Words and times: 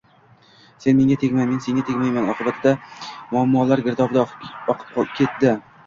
«sen 0.85 0.95
menga 0.99 1.17
tegma, 1.23 1.45
men 1.51 1.59
senga 1.67 1.85
tegmayman» 1.91 2.33
oqibatida 2.35 2.75
muammolar 3.37 3.87
girdobida 3.87 4.29
qolib 4.35 5.19
ketdi. 5.21 5.59